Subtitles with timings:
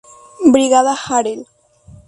[0.53, 1.45] Brigada Harel